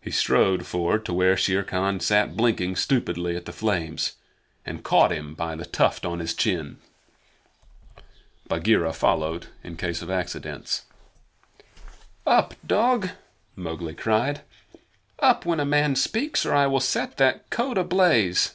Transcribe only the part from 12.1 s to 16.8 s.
"Up, dog!" Mowgli cried. "Up, when a man speaks, or I will